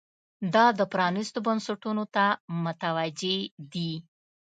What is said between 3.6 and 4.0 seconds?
دي.